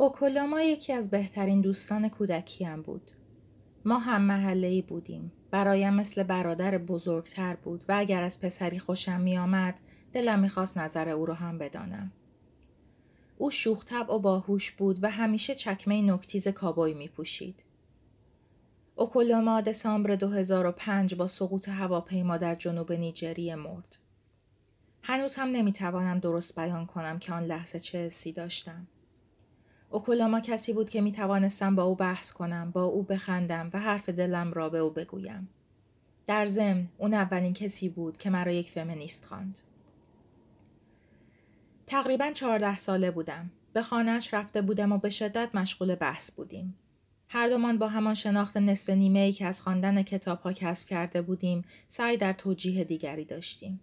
اوکولاما 0.00 0.60
یکی 0.60 0.92
از 0.92 1.10
بهترین 1.10 1.60
دوستان 1.60 2.08
کودکیم 2.08 2.82
بود. 2.82 3.10
ما 3.84 3.98
هم 3.98 4.22
محله 4.22 4.82
بودیم. 4.82 5.32
برایم 5.50 5.94
مثل 5.94 6.22
برادر 6.22 6.78
بزرگتر 6.78 7.56
بود 7.56 7.84
و 7.88 7.94
اگر 7.98 8.22
از 8.22 8.40
پسری 8.40 8.78
خوشم 8.78 9.20
می 9.20 9.38
آمد 9.38 9.80
دلم 10.12 10.38
می‌خواست 10.38 10.78
نظر 10.78 11.08
او 11.08 11.26
را 11.26 11.34
هم 11.34 11.58
بدانم. 11.58 12.12
او 13.38 13.50
شوخ 13.50 13.84
و 14.08 14.18
باهوش 14.18 14.70
بود 14.70 15.04
و 15.04 15.10
همیشه 15.10 15.54
چکمه 15.54 16.02
نکتیز 16.02 16.48
کابوی 16.48 16.94
می 16.94 17.08
پوشید. 17.08 17.64
اوکولوما 18.96 19.60
دسامبر 19.60 20.14
2005 20.14 21.14
با 21.14 21.26
سقوط 21.26 21.68
هواپیما 21.68 22.36
در 22.36 22.54
جنوب 22.54 22.92
نیجریه 22.92 23.56
مرد. 23.56 23.96
هنوز 25.02 25.36
هم 25.36 25.48
نمی‌توانم 25.48 26.18
درست 26.18 26.60
بیان 26.60 26.86
کنم 26.86 27.18
که 27.18 27.32
آن 27.32 27.44
لحظه 27.44 27.80
چه 27.80 27.98
حسی 27.98 28.32
داشتم. 28.32 28.86
اوکولاما 29.90 30.40
کسی 30.40 30.72
بود 30.72 30.90
که 30.90 31.00
می 31.00 31.12
توانستم 31.12 31.76
با 31.76 31.82
او 31.82 31.94
بحث 31.94 32.32
کنم، 32.32 32.70
با 32.70 32.84
او 32.84 33.02
بخندم 33.02 33.70
و 33.72 33.80
حرف 33.80 34.08
دلم 34.08 34.52
را 34.52 34.68
به 34.68 34.78
او 34.78 34.90
بگویم. 34.90 35.48
در 36.26 36.46
ضمن 36.46 36.88
اون 36.98 37.14
اولین 37.14 37.52
کسی 37.52 37.88
بود 37.88 38.16
که 38.16 38.30
مرا 38.30 38.52
یک 38.52 38.70
فمینیست 38.70 39.24
خواند. 39.24 39.60
تقریبا 41.86 42.30
چهارده 42.34 42.76
ساله 42.76 43.10
بودم. 43.10 43.50
به 43.72 43.82
خانهش 43.82 44.34
رفته 44.34 44.62
بودم 44.62 44.92
و 44.92 44.98
به 44.98 45.10
شدت 45.10 45.54
مشغول 45.54 45.94
بحث 45.94 46.30
بودیم. 46.30 46.74
هر 47.28 47.48
دومان 47.48 47.78
با 47.78 47.88
همان 47.88 48.14
شناخت 48.14 48.56
نصف 48.56 48.90
نیمه 48.90 49.18
ای 49.18 49.32
که 49.32 49.46
از 49.46 49.60
خواندن 49.60 50.02
کتاب 50.02 50.40
ها 50.40 50.52
کسب 50.52 50.86
کرده 50.86 51.22
بودیم 51.22 51.64
سعی 51.88 52.16
در 52.16 52.32
توجیه 52.32 52.84
دیگری 52.84 53.24
داشتیم. 53.24 53.80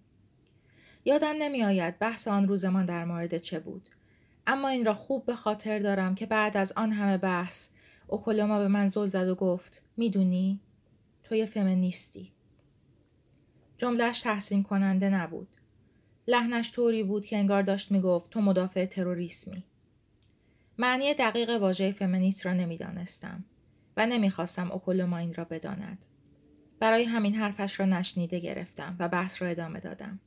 یادم 1.06 1.36
نمی 1.40 1.64
آید 1.64 2.00
بحث 2.00 2.28
آن 2.28 2.48
روزمان 2.48 2.86
در 2.86 3.06
مورد 3.06 3.38
چه 3.38 3.60
بود. 3.60 3.90
اما 4.48 4.68
این 4.68 4.86
را 4.86 4.94
خوب 4.94 5.26
به 5.26 5.36
خاطر 5.36 5.80
دارم 5.80 6.16
که 6.16 6.26
بعد 6.26 6.58
از 6.58 6.74
آن 6.76 6.92
همه 6.92 7.18
بحث 7.18 7.70
اوکولوما 8.08 8.60
به 8.60 8.68
من 8.68 8.88
زل 8.88 9.08
زد 9.08 9.28
و 9.28 9.36
گفت 9.36 9.82
می‌دونی 9.98 10.60
تو 11.24 11.36
یه 11.36 11.46
فمینیستی. 11.46 12.32
جملهش 13.78 14.22
تحسین 14.22 14.64
کننده 14.64 15.10
نبود. 15.10 15.48
لحنش 16.28 16.72
طوری 16.72 17.04
بود 17.04 17.26
که 17.26 17.38
انگار 17.38 17.62
داشت 17.62 17.92
می‌گفت 17.92 18.30
تو 18.30 18.42
مدافع 18.42 18.86
تروریسمی. 18.86 19.64
معنی 20.78 21.14
دقیق 21.14 21.50
واژه 21.50 21.92
فمینیست 21.92 22.46
را 22.46 22.54
نمی‌دانستم 22.54 23.44
و 23.98 24.06
نمی‌خواستم 24.06 24.72
اوکولوما 24.72 25.18
این 25.18 25.34
را 25.34 25.44
بداند. 25.44 26.06
برای 26.80 27.04
همین 27.04 27.36
حرفش 27.36 27.80
را 27.80 27.86
نشنیده 27.86 28.40
گرفتم 28.40 28.96
و 29.00 29.08
بحث 29.08 29.42
را 29.42 29.48
ادامه 29.48 29.80
دادم. 29.80 30.20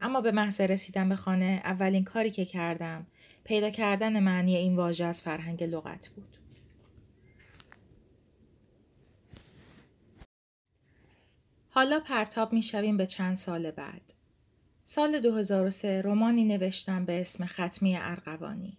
اما 0.00 0.20
به 0.20 0.32
محض 0.32 0.60
رسیدن 0.60 1.08
به 1.08 1.16
خانه 1.16 1.60
اولین 1.64 2.04
کاری 2.04 2.30
که 2.30 2.44
کردم 2.44 3.06
پیدا 3.46 3.70
کردن 3.70 4.20
معنی 4.20 4.56
این 4.56 4.76
واژه 4.76 5.04
از 5.04 5.22
فرهنگ 5.22 5.64
لغت 5.64 6.08
بود. 6.08 6.36
حالا 11.70 12.00
پرتاب 12.00 12.52
می 12.52 12.62
شویم 12.62 12.96
به 12.96 13.06
چند 13.06 13.36
سال 13.36 13.70
بعد. 13.70 14.14
سال 14.84 15.20
2003 15.20 16.02
رومانی 16.02 16.44
نوشتم 16.44 17.04
به 17.04 17.20
اسم 17.20 17.46
ختمی 17.46 17.96
ارغوانی. 17.96 18.78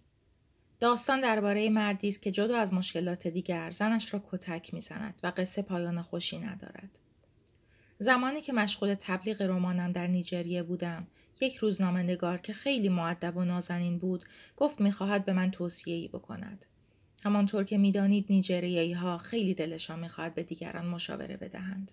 داستان 0.80 1.20
درباره 1.20 1.68
مردی 1.70 2.08
است 2.08 2.22
که 2.22 2.30
جدا 2.30 2.58
از 2.58 2.74
مشکلات 2.74 3.26
دیگر 3.26 3.70
زنش 3.70 4.14
را 4.14 4.22
کتک 4.30 4.74
می‌زند 4.74 5.20
و 5.22 5.32
قصه 5.36 5.62
پایان 5.62 6.02
خوشی 6.02 6.38
ندارد. 6.38 6.98
زمانی 7.98 8.40
که 8.40 8.52
مشغول 8.52 8.94
تبلیغ 9.00 9.42
رمانم 9.42 9.92
در 9.92 10.06
نیجریه 10.06 10.62
بودم، 10.62 11.06
یک 11.40 11.56
روزنامه 11.56 12.02
نگار 12.02 12.38
که 12.38 12.52
خیلی 12.52 12.88
معدب 12.88 13.36
و 13.36 13.44
نازنین 13.44 13.98
بود، 13.98 14.24
گفت 14.56 14.80
می‌خواهد 14.80 15.24
به 15.24 15.32
من 15.32 15.50
توصیه 15.50 15.94
ای 15.94 16.08
بکند. 16.08 16.66
همانطور 17.24 17.64
که 17.64 17.78
می‌دانید 17.78 18.26
نیجریه‌ای 18.30 18.92
ها 18.92 19.18
خیلی 19.18 19.54
دلشان 19.54 19.98
می‌خواهد 19.98 20.34
به 20.34 20.42
دیگران 20.42 20.86
مشاوره 20.86 21.36
بدهند. 21.36 21.92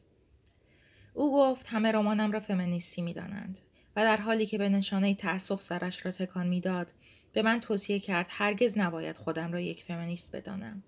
او 1.13 1.33
گفت 1.33 1.67
همه 1.67 1.91
رمانم 1.91 2.31
را 2.31 2.39
فمینیستی 2.39 3.01
می‌دانند 3.01 3.59
و 3.95 4.03
در 4.03 4.17
حالی 4.17 4.45
که 4.45 4.57
به 4.57 4.69
نشانه 4.69 5.15
تأسف 5.15 5.61
سرش 5.61 6.05
را 6.05 6.11
تکان 6.11 6.47
می‌داد 6.47 6.93
به 7.33 7.41
من 7.41 7.59
توصیه 7.59 7.99
کرد 7.99 8.25
هرگز 8.29 8.77
نباید 8.77 9.17
خودم 9.17 9.51
را 9.51 9.59
یک 9.59 9.83
فمینیست 9.83 10.35
بدانم. 10.35 10.83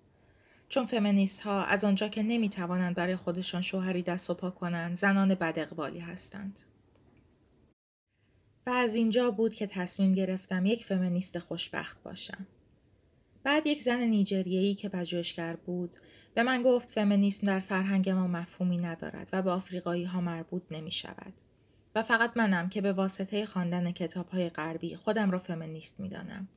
چون 0.68 0.86
فمینیست 0.86 1.40
ها 1.40 1.64
از 1.64 1.84
آنجا 1.84 2.08
که 2.08 2.22
نمی 2.22 2.48
توانند 2.48 2.94
برای 2.94 3.16
خودشان 3.16 3.62
شوهری 3.62 4.02
دست 4.02 4.30
و 4.30 4.34
پا 4.34 4.50
کنند 4.50 4.96
زنان 4.96 5.34
بد 5.34 5.58
اقبالی 5.58 6.00
هستند. 6.00 6.60
و 8.68 8.70
از 8.70 8.94
اینجا 8.94 9.30
بود 9.30 9.54
که 9.54 9.66
تصمیم 9.66 10.14
گرفتم 10.14 10.66
یک 10.66 10.84
فمینیست 10.84 11.38
خوشبخت 11.38 12.02
باشم. 12.02 12.46
بعد 13.42 13.66
یک 13.66 13.82
زن 13.82 14.00
نیجریه‌ای 14.00 14.74
که 14.74 14.88
پژوهشگر 14.88 15.56
بود 15.56 15.96
به 16.34 16.42
من 16.42 16.62
گفت 16.62 16.90
فمینیسم 16.90 17.46
در 17.46 17.60
فرهنگ 17.60 18.10
ما 18.10 18.26
مفهومی 18.26 18.78
ندارد 18.78 19.28
و 19.32 19.42
به 19.42 19.50
آفریقایی 19.50 20.04
ها 20.04 20.20
مربوط 20.20 20.62
نمی 20.70 20.92
شود. 20.92 21.32
و 21.94 22.02
فقط 22.02 22.36
منم 22.36 22.68
که 22.68 22.80
به 22.80 22.92
واسطه 22.92 23.46
خواندن 23.46 23.92
کتاب 23.92 24.28
های 24.28 24.48
غربی 24.48 24.96
خودم 24.96 25.30
را 25.30 25.38
فمینیست 25.38 26.00
می 26.00 26.08
دانم. 26.08 26.48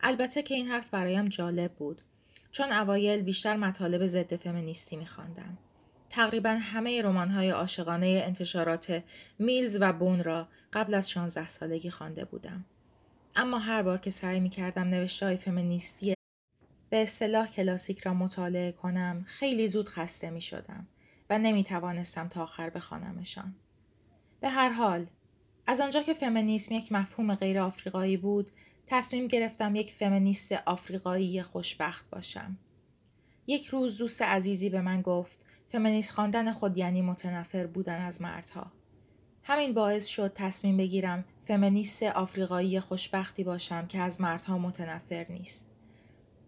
البته 0.00 0.42
که 0.42 0.54
این 0.54 0.66
حرف 0.66 0.90
برایم 0.90 1.28
جالب 1.28 1.72
بود 1.72 2.02
چون 2.52 2.72
اوایل 2.72 3.22
بیشتر 3.22 3.56
مطالب 3.56 4.06
ضد 4.06 4.36
فمینیستی 4.36 4.96
می 4.96 5.06
خواندم. 5.06 5.58
تقریبا 6.10 6.50
همه 6.50 7.02
رمان 7.02 7.28
های 7.28 7.50
عاشقانه 7.50 8.22
انتشارات 8.26 9.02
میلز 9.38 9.78
و 9.80 9.92
بون 9.92 10.24
را 10.24 10.48
قبل 10.72 10.94
از 10.94 11.10
16 11.10 11.48
سالگی 11.48 11.90
خوانده 11.90 12.24
بودم. 12.24 12.64
اما 13.36 13.58
هر 13.58 13.82
بار 13.82 13.98
که 13.98 14.10
سعی 14.10 14.40
می 14.40 14.50
کردم 14.50 14.88
نوشته 14.88 15.36
فمینیستی 15.36 16.14
به 16.90 17.02
اصطلاح 17.02 17.50
کلاسیک 17.50 18.00
را 18.00 18.14
مطالعه 18.14 18.72
کنم 18.72 19.24
خیلی 19.26 19.68
زود 19.68 19.88
خسته 19.88 20.30
می 20.30 20.40
شدم 20.40 20.86
و 21.30 21.38
نمی 21.38 21.64
توانستم 21.64 22.28
تا 22.28 22.42
آخر 22.42 22.70
بخوانمشان. 22.70 23.54
به 24.40 24.48
هر 24.48 24.70
حال 24.70 25.06
از 25.66 25.80
آنجا 25.80 26.02
که 26.02 26.14
فمینیسم 26.14 26.74
یک 26.74 26.92
مفهوم 26.92 27.34
غیر 27.34 27.58
آفریقایی 27.58 28.16
بود 28.16 28.50
تصمیم 28.86 29.26
گرفتم 29.26 29.76
یک 29.76 29.92
فمینیست 29.92 30.52
آفریقایی 30.52 31.42
خوشبخت 31.42 32.10
باشم. 32.10 32.58
یک 33.46 33.66
روز 33.66 33.98
دوست 33.98 34.22
عزیزی 34.22 34.70
به 34.70 34.80
من 34.80 35.02
گفت 35.02 35.46
فمینیست 35.68 36.12
خواندن 36.12 36.52
خود 36.52 36.78
یعنی 36.78 37.02
متنفر 37.02 37.66
بودن 37.66 38.00
از 38.00 38.22
مردها. 38.22 38.66
همین 39.42 39.74
باعث 39.74 40.06
شد 40.06 40.32
تصمیم 40.34 40.76
بگیرم 40.76 41.24
فمینیست 41.44 42.02
آفریقایی 42.02 42.80
خوشبختی 42.80 43.44
باشم 43.44 43.86
که 43.86 44.00
از 44.00 44.20
مردها 44.20 44.58
متنفر 44.58 45.26
نیست. 45.28 45.76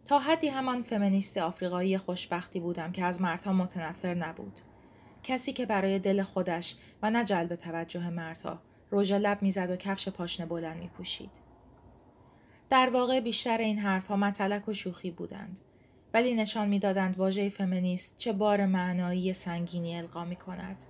تا 0.05 0.19
حدی 0.19 0.49
همان 0.49 0.83
فمینیست 0.83 1.39
آفریقایی 1.39 1.99
خوشبختی 1.99 2.61
بودم 2.61 2.93
که 2.93 3.05
از 3.05 3.23
مردها 3.23 3.53
متنفر 3.53 4.15
نبود. 4.15 4.61
کسی 5.23 5.53
که 5.53 5.67
برای 5.67 5.99
دل 5.99 6.23
خودش 6.23 6.77
و 7.03 7.11
نه 7.11 7.25
جلب 7.25 7.55
توجه 7.55 8.11
مردها 8.11 8.59
رژ 8.93 9.13
لب 9.13 9.43
می‌زد 9.43 9.71
و 9.71 9.77
کفش 9.77 10.09
پاشنه 10.09 10.47
بلند 10.47 10.77
می 10.77 10.89
پوشید. 10.89 11.31
در 12.71 12.91
واقع 12.91 13.21
بیشتر 13.21 13.59
این 13.59 13.79
حرفها 13.79 14.17
متلک 14.17 14.69
و 14.69 14.75
شوخی 14.75 15.11
بودند. 15.11 15.61
ولی 16.15 16.35
نشان 16.35 16.69
می‌دادند 16.69 17.19
واژه 17.19 17.49
فمینیست 17.49 18.17
چه 18.17 18.33
بار 18.33 18.67
معنایی 18.67 19.33
سنگینی 19.33 19.97
القا 19.97 20.25
می 20.25 20.37
کند. 20.37 20.85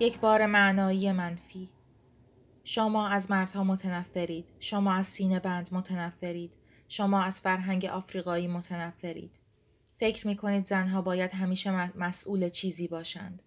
یک 0.00 0.18
بار 0.18 0.46
معنایی 0.46 1.12
منفی. 1.12 1.68
شما 2.64 3.08
از 3.08 3.30
مردها 3.30 3.64
متنفرید. 3.64 4.44
شما 4.58 4.92
از 4.92 5.06
سینه 5.06 5.38
بند 5.38 5.68
متنفرید. 5.72 6.52
شما 6.88 7.22
از 7.22 7.40
فرهنگ 7.40 7.84
آفریقایی 7.84 8.46
متنفرید. 8.46 9.40
فکر 9.98 10.26
می 10.26 10.36
کنید 10.36 10.66
زنها 10.66 11.02
باید 11.02 11.32
همیشه 11.32 11.98
مسئول 11.98 12.48
چیزی 12.48 12.88
باشند. 12.88 13.42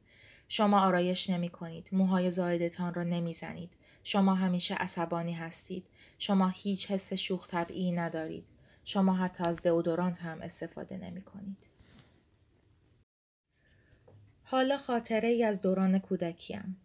شما 0.47 0.81
آرایش 0.81 1.29
نمی 1.29 1.49
کنید. 1.49 1.89
موهای 1.91 2.31
زایدتان 2.31 2.93
را 2.93 3.03
نمی 3.03 3.33
زنید. 3.33 3.69
شما 4.03 4.35
همیشه 4.35 4.75
عصبانی 4.75 5.33
هستید. 5.33 5.85
شما 6.17 6.47
هیچ 6.47 6.91
حس 6.91 7.13
شوخ 7.13 7.47
طبعی 7.47 7.91
ندارید. 7.91 8.45
شما 8.89 9.13
حتی 9.13 9.43
از 9.43 9.61
دئودورانت 9.61 10.21
هم 10.21 10.41
استفاده 10.41 10.97
نمی 10.97 11.21
کنید. 11.21 11.67
حالا 14.43 14.77
خاطره 14.77 15.27
ای 15.27 15.43
از 15.43 15.61
دوران 15.61 15.99
کودکیم. 15.99 16.77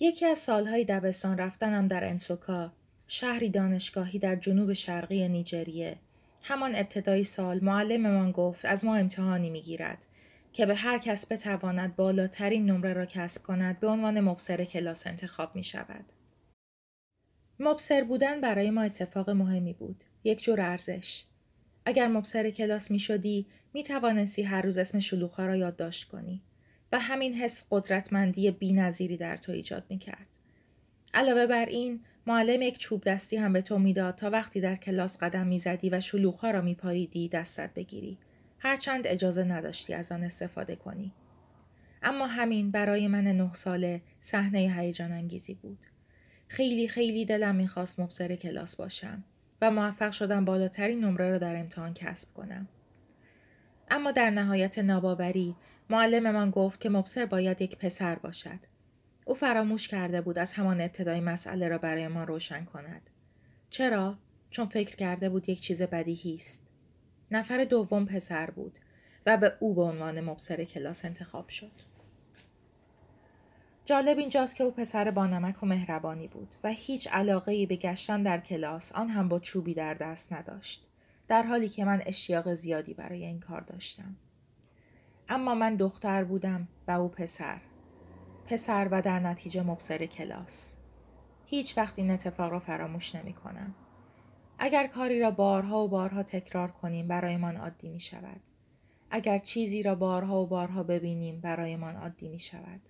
یکی 0.00 0.26
از 0.26 0.38
سالهای 0.38 0.84
دبستان 0.84 1.38
رفتنم 1.38 1.88
در 1.88 2.08
انسوکا، 2.08 2.72
شهری 3.06 3.50
دانشگاهی 3.50 4.18
در 4.18 4.36
جنوب 4.36 4.72
شرقی 4.72 5.28
نیجریه. 5.28 5.96
همان 6.42 6.74
ابتدای 6.74 7.24
سال 7.24 7.64
معلممان 7.64 8.32
گفت 8.32 8.64
از 8.64 8.84
ما 8.84 8.96
امتحانی 8.96 9.50
می‌گیرد 9.50 10.06
که 10.52 10.66
به 10.66 10.74
هر 10.74 10.98
کس 10.98 11.32
بتواند 11.32 11.96
بالاترین 11.96 12.70
نمره 12.70 12.92
را 12.92 13.06
کسب 13.06 13.42
کند 13.42 13.80
به 13.80 13.86
عنوان 13.86 14.20
مبصر 14.20 14.64
کلاس 14.64 15.06
انتخاب 15.06 15.56
می 15.56 15.62
شود. 15.62 16.04
مبصر 17.60 18.04
بودن 18.04 18.40
برای 18.40 18.70
ما 18.70 18.82
اتفاق 18.82 19.30
مهمی 19.30 19.72
بود. 19.72 20.04
یک 20.26 20.42
جور 20.42 20.60
ارزش. 20.60 21.24
اگر 21.84 22.08
مبصر 22.08 22.50
کلاس 22.50 22.90
می 22.90 22.98
شدی 22.98 23.46
می 23.74 23.82
توانستی 23.82 24.42
هر 24.42 24.62
روز 24.62 24.78
اسم 24.78 24.98
شلوخها 24.98 25.46
را 25.46 25.56
یادداشت 25.56 26.08
کنی 26.08 26.42
و 26.92 26.98
همین 26.98 27.34
حس 27.34 27.64
قدرتمندی 27.70 28.50
بی 28.50 28.72
نظیری 28.72 29.16
در 29.16 29.36
تو 29.36 29.52
ایجاد 29.52 29.84
می 29.88 29.98
کرد. 29.98 30.26
علاوه 31.14 31.46
بر 31.46 31.66
این 31.66 32.00
معلم 32.26 32.62
یک 32.62 32.78
چوب 32.78 33.04
دستی 33.04 33.36
هم 33.36 33.52
به 33.52 33.62
تو 33.62 33.78
می‌داد 33.78 34.14
تا 34.14 34.30
وقتی 34.30 34.60
در 34.60 34.76
کلاس 34.76 35.18
قدم 35.18 35.46
می‌زدی 35.46 35.90
و 35.90 36.00
شلوغها 36.00 36.50
را 36.50 36.60
میپاییدی 36.60 37.28
دستت 37.28 37.74
بگیری 37.74 38.18
هرچند 38.58 39.06
اجازه 39.06 39.44
نداشتی 39.44 39.94
از 39.94 40.12
آن 40.12 40.22
استفاده 40.22 40.76
کنی 40.76 41.12
اما 42.02 42.26
همین 42.26 42.70
برای 42.70 43.08
من 43.08 43.24
نه 43.24 43.54
ساله 43.54 44.00
صحنه 44.20 44.58
هیجان 44.58 45.12
انگیزی 45.12 45.54
بود 45.54 45.78
خیلی 46.48 46.88
خیلی 46.88 47.24
دلم 47.24 47.54
می‌خواست 47.54 48.00
مبصر 48.00 48.36
کلاس 48.36 48.76
باشم 48.76 49.24
و 49.62 49.70
موفق 49.70 50.10
شدم 50.10 50.44
بالاترین 50.44 51.04
نمره 51.04 51.30
را 51.30 51.38
در 51.38 51.56
امتحان 51.56 51.94
کسب 51.94 52.34
کنم 52.34 52.68
اما 53.90 54.10
در 54.10 54.30
نهایت 54.30 54.78
ناباوری 54.78 55.56
معلممان 55.90 56.50
گفت 56.50 56.80
که 56.80 56.88
مبصر 56.88 57.26
باید 57.26 57.62
یک 57.62 57.78
پسر 57.78 58.14
باشد 58.14 58.58
او 59.28 59.34
فراموش 59.34 59.88
کرده 59.88 60.20
بود 60.20 60.38
از 60.38 60.52
همان 60.52 60.80
ابتدای 60.80 61.20
مسئله 61.20 61.68
را 61.68 61.78
برای 61.78 62.08
ما 62.08 62.24
روشن 62.24 62.64
کند. 62.64 63.10
چرا؟ 63.70 64.18
چون 64.50 64.66
فکر 64.66 64.96
کرده 64.96 65.28
بود 65.28 65.48
یک 65.48 65.60
چیز 65.60 65.82
بدیهی 65.82 66.34
است. 66.34 66.68
نفر 67.30 67.64
دوم 67.64 68.06
پسر 68.06 68.50
بود 68.50 68.78
و 69.26 69.36
به 69.36 69.52
او 69.60 69.74
به 69.74 69.82
عنوان 69.82 70.20
مبصر 70.20 70.64
کلاس 70.64 71.04
انتخاب 71.04 71.48
شد. 71.48 71.72
جالب 73.86 74.18
اینجاست 74.18 74.56
که 74.56 74.64
او 74.64 74.70
پسر 74.70 75.10
با 75.10 75.26
نمک 75.26 75.62
و 75.62 75.66
مهربانی 75.66 76.28
بود 76.28 76.54
و 76.64 76.68
هیچ 76.72 77.08
علاقه 77.12 77.52
ای 77.52 77.66
به 77.66 77.76
گشتن 77.76 78.22
در 78.22 78.40
کلاس 78.40 78.92
آن 78.92 79.08
هم 79.08 79.28
با 79.28 79.38
چوبی 79.38 79.74
در 79.74 79.94
دست 79.94 80.32
نداشت. 80.32 80.86
در 81.28 81.42
حالی 81.42 81.68
که 81.68 81.84
من 81.84 82.02
اشتیاق 82.06 82.54
زیادی 82.54 82.94
برای 82.94 83.24
این 83.24 83.40
کار 83.40 83.60
داشتم. 83.60 84.16
اما 85.28 85.54
من 85.54 85.76
دختر 85.76 86.24
بودم 86.24 86.68
و 86.88 86.90
او 86.90 87.08
پسر 87.08 87.60
پسر 88.46 88.88
و 88.90 89.02
در 89.02 89.20
نتیجه 89.20 89.62
مبصر 89.62 90.06
کلاس. 90.06 90.76
هیچ 91.46 91.78
وقت 91.78 91.94
این 91.96 92.10
اتفاق 92.10 92.52
را 92.52 92.58
فراموش 92.58 93.14
نمی 93.14 93.32
کنم. 93.32 93.74
اگر 94.58 94.86
کاری 94.86 95.20
را 95.20 95.30
بارها 95.30 95.84
و 95.84 95.88
بارها 95.88 96.22
تکرار 96.22 96.70
کنیم 96.70 97.08
برایمان 97.08 97.56
عادی 97.56 97.88
می 97.88 98.00
شود. 98.00 98.40
اگر 99.10 99.38
چیزی 99.38 99.82
را 99.82 99.94
بارها 99.94 100.42
و 100.42 100.46
بارها 100.46 100.82
ببینیم 100.82 101.40
برایمان 101.40 101.96
عادی 101.96 102.28
می 102.28 102.38
شود. 102.38 102.80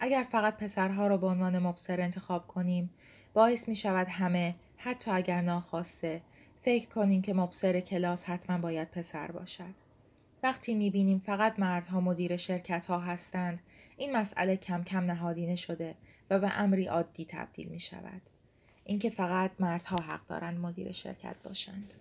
اگر 0.00 0.26
فقط 0.30 0.56
پسرها 0.56 1.06
را 1.06 1.16
به 1.16 1.26
عنوان 1.26 1.58
مبصر 1.58 2.00
انتخاب 2.00 2.46
کنیم 2.46 2.90
باعث 3.34 3.68
می 3.68 3.76
شود 3.76 4.08
همه 4.08 4.54
حتی 4.76 5.10
اگر 5.10 5.40
ناخواسته 5.40 6.22
فکر 6.62 6.88
کنیم 6.88 7.22
که 7.22 7.34
مبصر 7.34 7.80
کلاس 7.80 8.24
حتما 8.24 8.58
باید 8.58 8.90
پسر 8.90 9.30
باشد. 9.30 9.74
وقتی 10.42 10.74
می 10.74 10.90
بینیم 10.90 11.18
فقط 11.18 11.58
مردها 11.58 12.00
مدیر 12.00 12.36
شرکت 12.36 12.86
ها 12.86 12.98
هستند 12.98 13.60
این 13.96 14.16
مسئله 14.16 14.56
کم 14.56 14.84
کم 14.84 15.04
نهادینه 15.04 15.56
شده 15.56 15.94
و 16.30 16.38
به 16.38 16.60
امری 16.60 16.86
عادی 16.86 17.24
تبدیل 17.24 17.68
می 17.68 17.80
شود. 17.80 18.22
اینکه 18.84 19.10
فقط 19.10 19.50
مردها 19.58 19.96
حق 19.96 20.26
دارند 20.26 20.60
مدیر 20.60 20.92
شرکت 20.92 21.36
باشند. 21.44 21.94